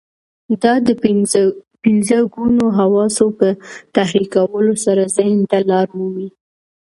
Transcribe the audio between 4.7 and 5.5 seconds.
سره ذهن